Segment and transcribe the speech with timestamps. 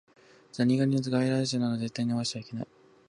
[0.51, 2.67] ザリガニは外来種なので絶対に逃してはいけない